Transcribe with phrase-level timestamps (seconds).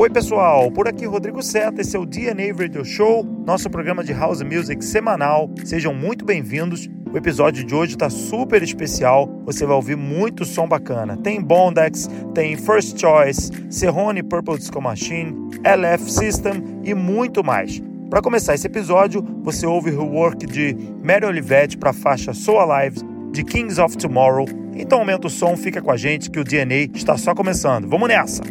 [0.00, 4.14] Oi, pessoal, por aqui Rodrigo Seta, esse é o DNA Radio Show, nosso programa de
[4.14, 5.50] house music semanal.
[5.62, 6.88] Sejam muito bem-vindos.
[7.12, 9.28] O episódio de hoje está super especial.
[9.44, 11.18] Você vai ouvir muito som bacana.
[11.18, 17.82] Tem Bondex, tem First Choice, Serrone Purple Disco Machine, LF System e muito mais.
[18.08, 20.74] Para começar esse episódio, você ouve o work de
[21.04, 24.46] Mary Olivetti para a faixa So Alive de Kings of Tomorrow.
[24.74, 27.86] Então aumenta o som, fica com a gente que o DNA está só começando.
[27.86, 28.42] Vamos nessa!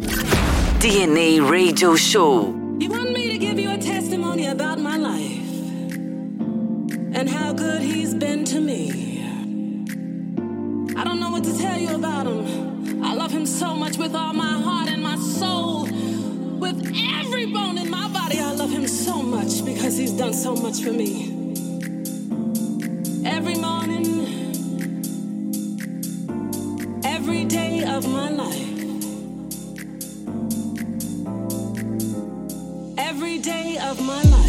[0.80, 2.54] DNA Radio Show.
[2.78, 5.52] You want me to give you a testimony about my life
[7.14, 9.20] and how good he's been to me.
[10.96, 13.04] I don't know what to tell you about him.
[13.04, 15.82] I love him so much with all my heart and my soul.
[15.84, 16.78] With
[17.12, 20.80] every bone in my body, I love him so much because he's done so much
[20.80, 21.26] for me.
[23.26, 24.06] Every morning,
[27.04, 28.69] every day of my life.
[33.38, 34.39] Day of my life.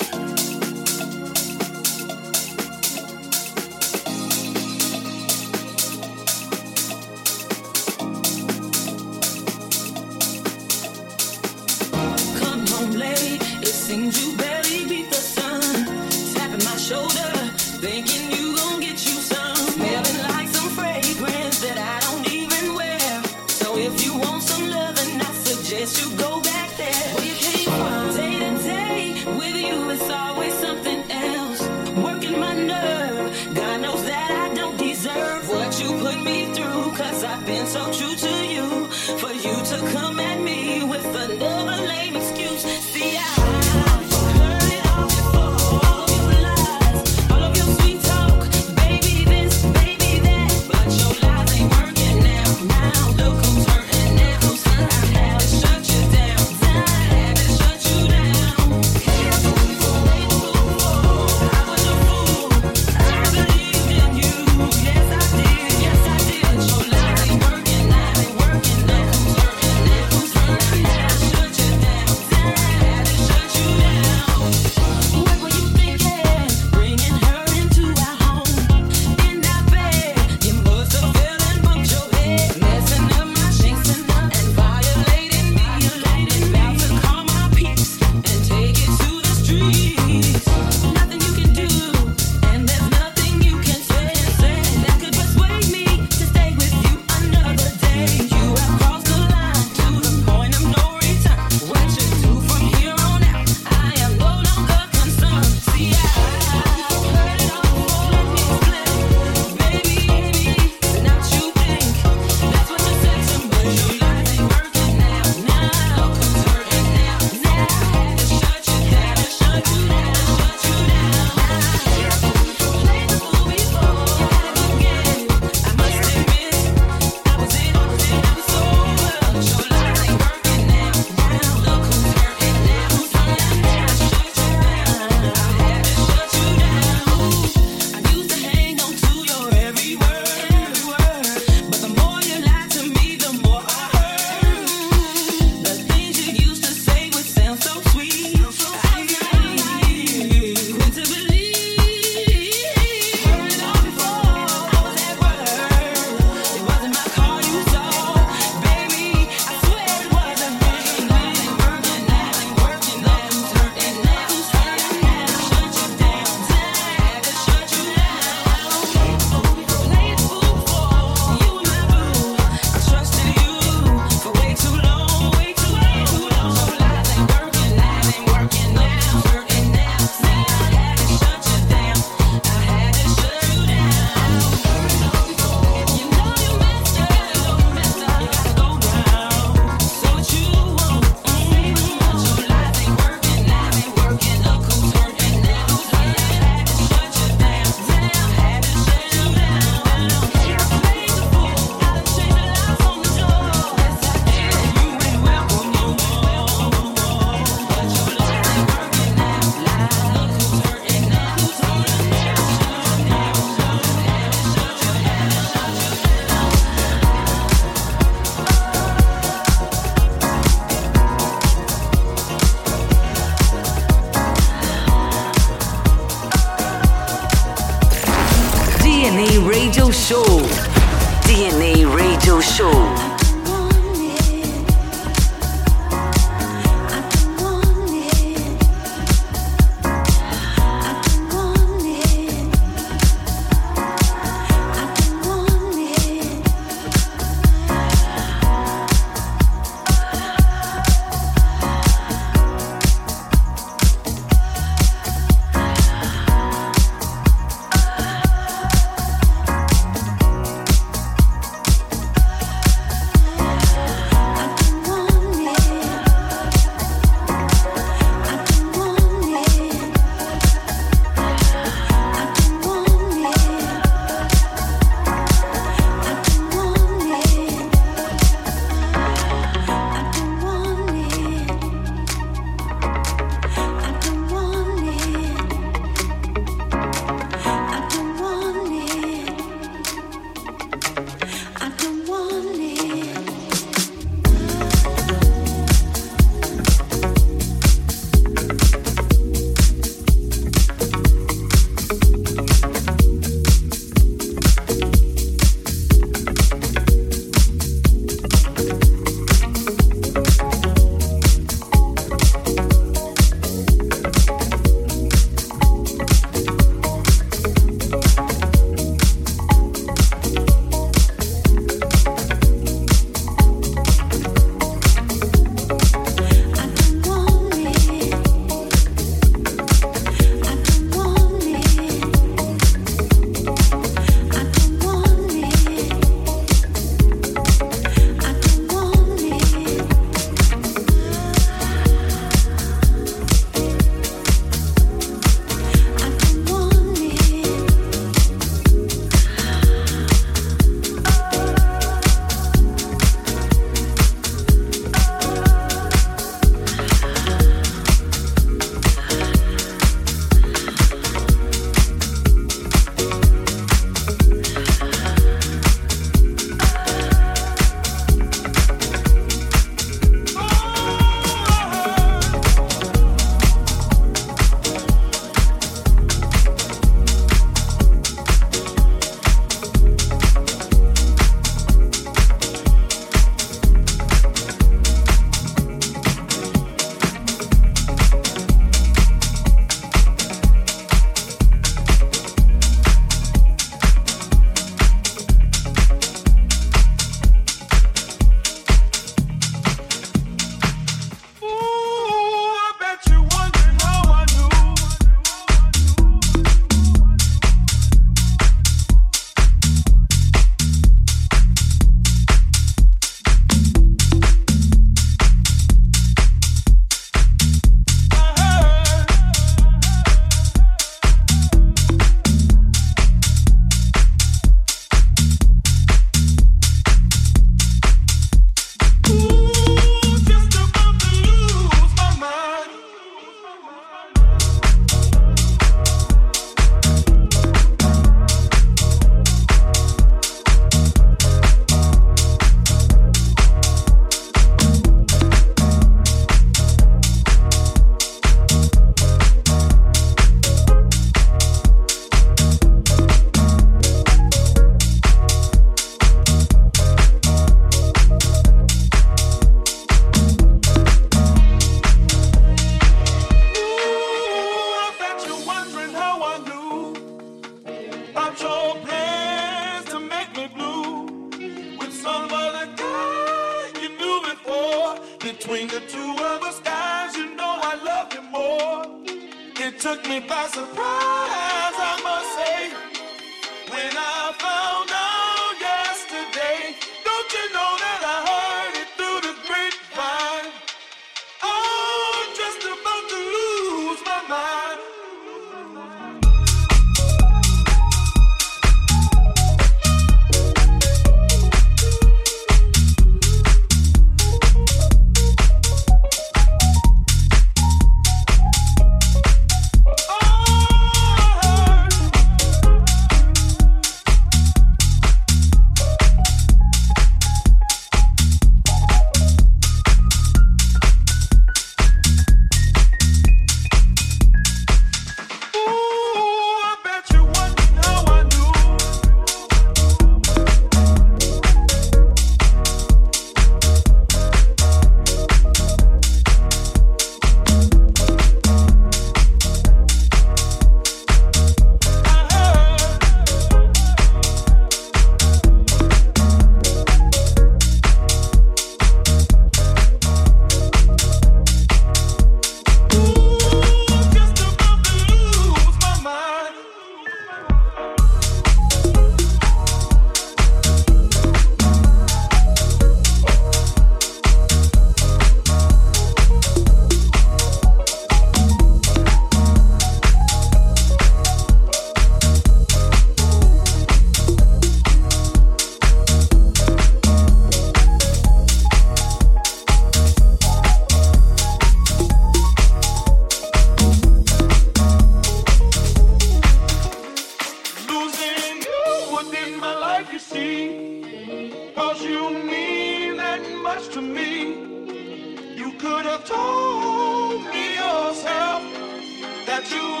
[599.69, 600.00] You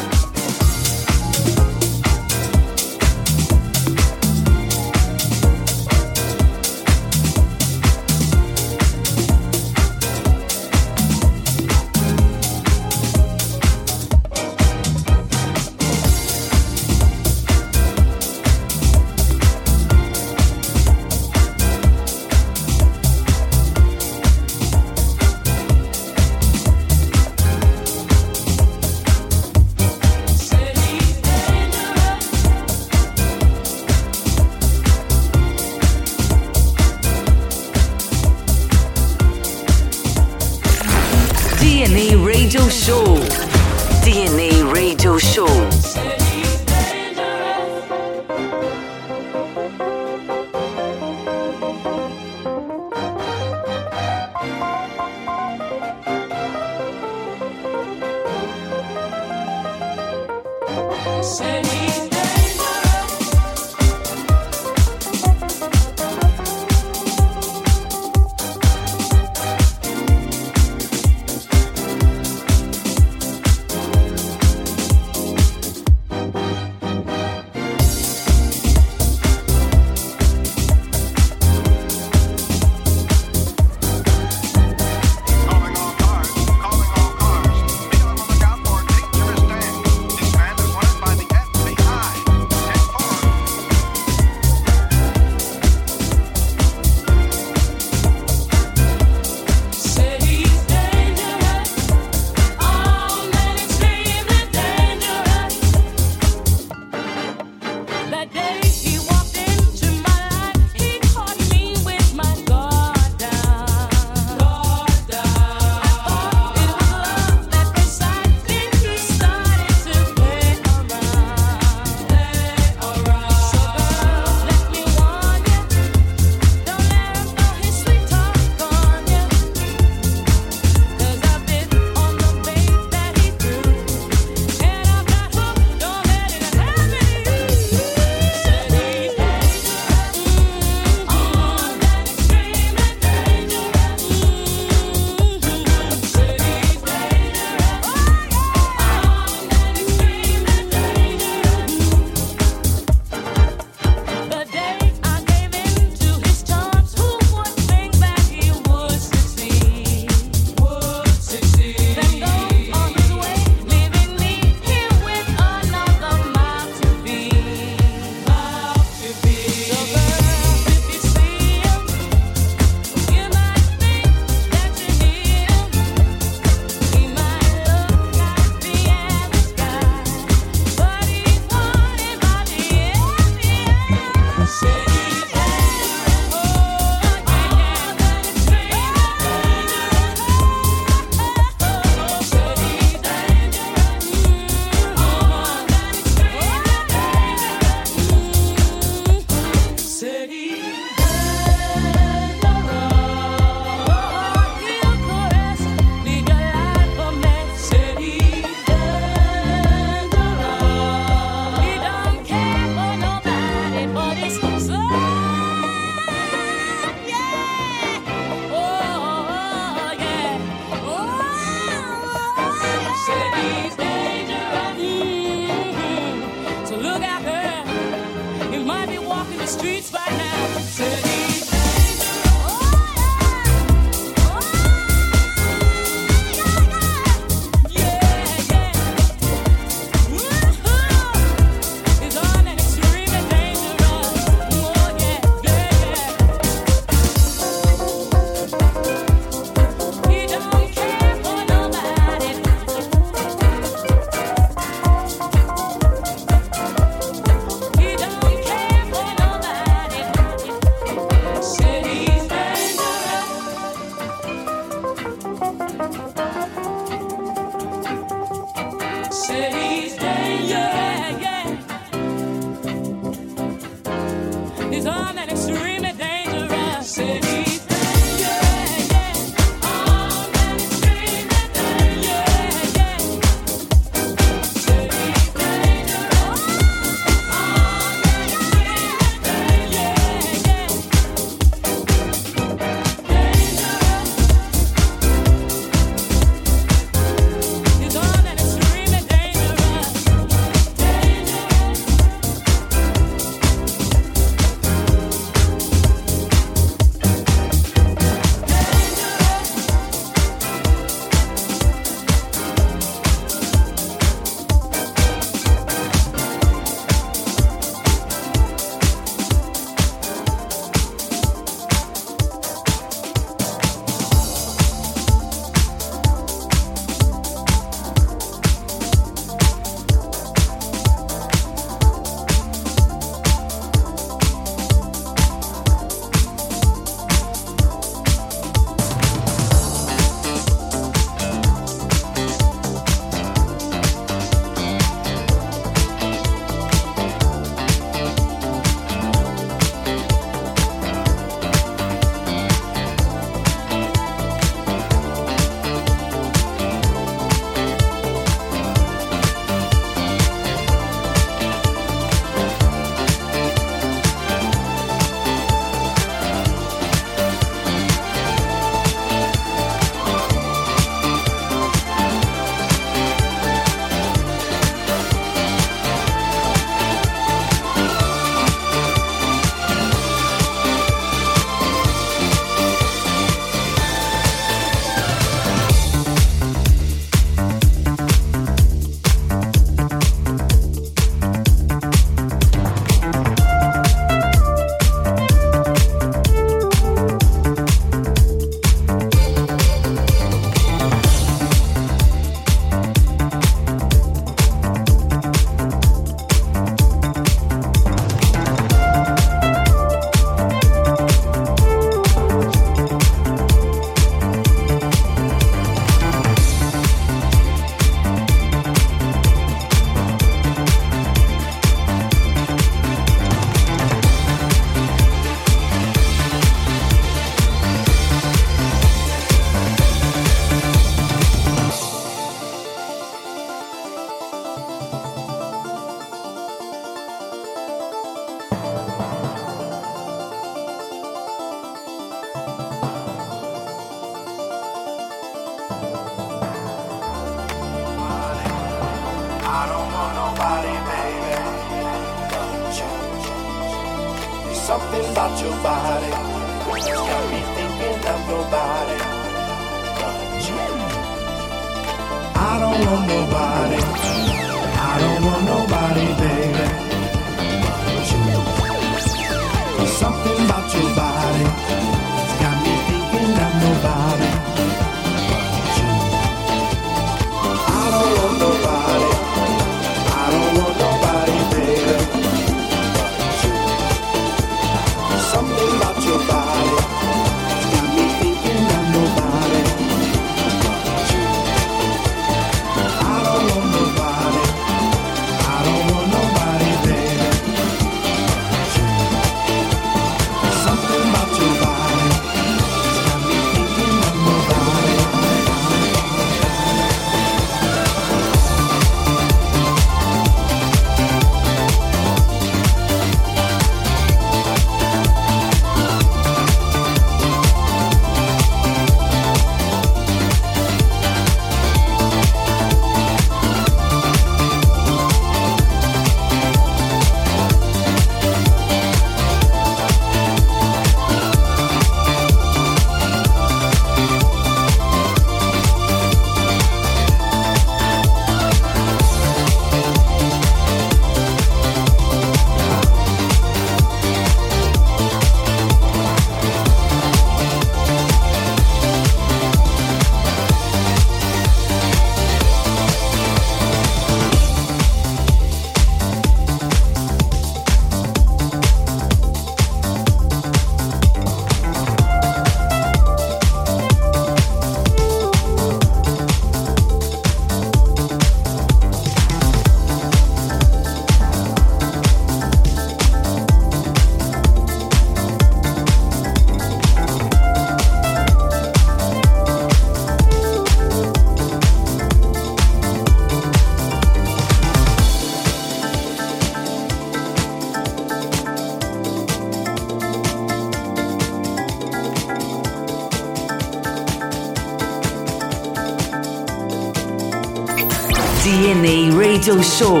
[599.41, 600.00] DNA Radio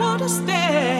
[0.00, 0.99] want to stay.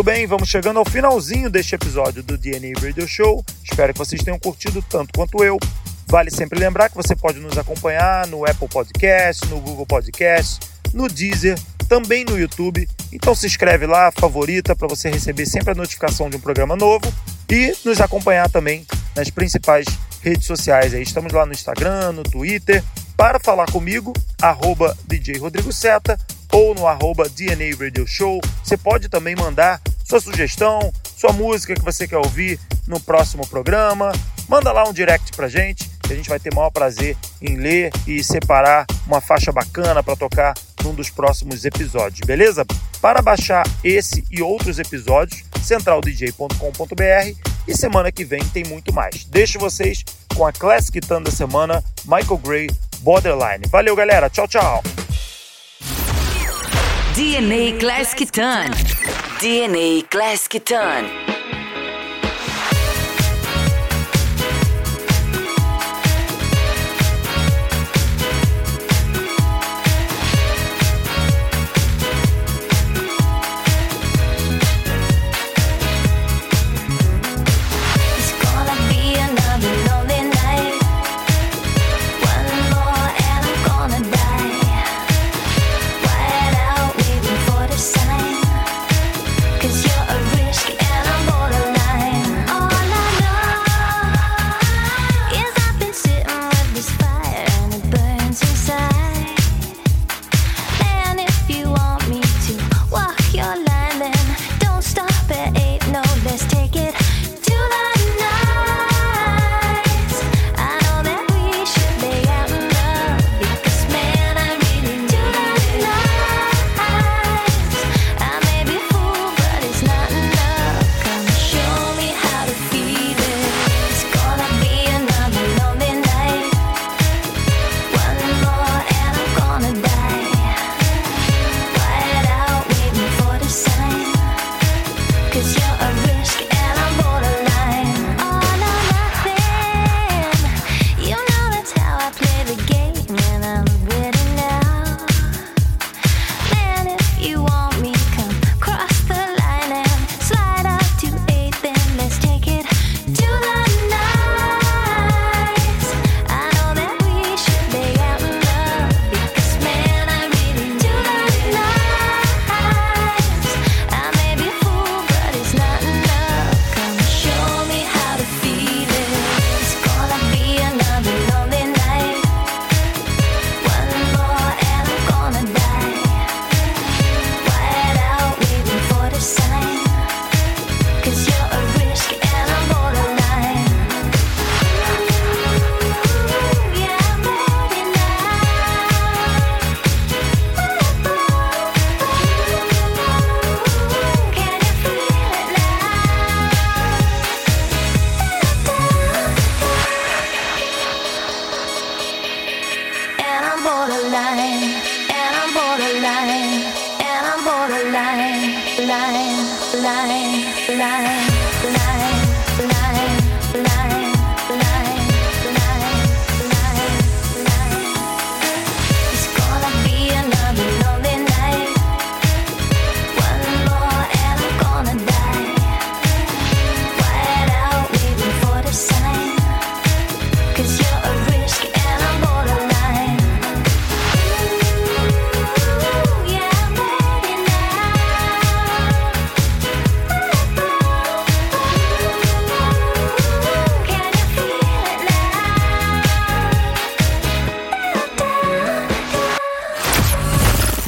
[0.00, 3.44] Muito bem, vamos chegando ao finalzinho deste episódio do DNA Radio Show.
[3.62, 5.58] Espero que vocês tenham curtido tanto quanto eu.
[6.06, 10.58] Vale sempre lembrar que você pode nos acompanhar no Apple Podcast, no Google Podcast,
[10.94, 12.88] no Deezer, também no YouTube.
[13.12, 17.12] Então se inscreve lá, favorita, para você receber sempre a notificação de um programa novo
[17.50, 19.84] e nos acompanhar também nas principais
[20.22, 20.94] redes sociais.
[20.94, 22.82] Aí estamos lá no Instagram, no Twitter.
[23.18, 26.18] Para falar comigo, arroba DJ Rodrigo Seta
[26.50, 28.40] ou no arroba DNA Radio Show.
[28.64, 29.78] Você pode também mandar
[30.10, 34.10] sua sugestão, sua música que você quer ouvir no próximo programa.
[34.48, 37.54] Manda lá um direct pra gente, que a gente vai ter o maior prazer em
[37.54, 42.66] ler e separar uma faixa bacana para tocar num dos próximos episódios, beleza?
[43.00, 49.24] Para baixar esse e outros episódios, centraldj.com.br e semana que vem tem muito mais.
[49.26, 50.04] Deixo vocês
[50.34, 52.66] com a Classic Tan da semana, Michael Gray,
[52.98, 53.64] Borderline.
[53.68, 54.28] Valeu, galera.
[54.28, 54.82] Tchau, tchau.
[57.14, 59.29] DNA Classic Ton.
[59.40, 61.29] DNA Classic Ton.